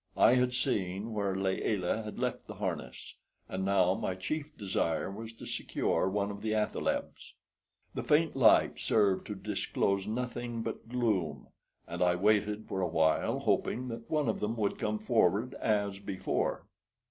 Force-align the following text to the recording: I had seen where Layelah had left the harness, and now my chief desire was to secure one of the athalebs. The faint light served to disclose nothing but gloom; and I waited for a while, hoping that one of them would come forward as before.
I 0.17 0.33
had 0.33 0.51
seen 0.51 1.13
where 1.13 1.35
Layelah 1.35 2.01
had 2.01 2.17
left 2.17 2.47
the 2.47 2.55
harness, 2.55 3.13
and 3.47 3.63
now 3.63 3.93
my 3.93 4.15
chief 4.15 4.57
desire 4.57 5.11
was 5.11 5.31
to 5.33 5.45
secure 5.45 6.09
one 6.09 6.31
of 6.31 6.41
the 6.41 6.55
athalebs. 6.55 7.35
The 7.93 8.01
faint 8.01 8.35
light 8.35 8.79
served 8.79 9.27
to 9.27 9.35
disclose 9.35 10.07
nothing 10.07 10.63
but 10.63 10.89
gloom; 10.89 11.49
and 11.87 12.01
I 12.01 12.15
waited 12.15 12.65
for 12.67 12.81
a 12.81 12.87
while, 12.89 13.41
hoping 13.41 13.89
that 13.89 14.09
one 14.09 14.27
of 14.27 14.39
them 14.39 14.55
would 14.57 14.79
come 14.79 14.97
forward 14.97 15.53
as 15.61 15.99
before. 15.99 16.65